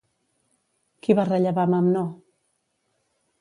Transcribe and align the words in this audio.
Qui 1.07 1.15
va 1.19 1.25
rellevar 1.29 1.67
Memnó? 1.75 2.07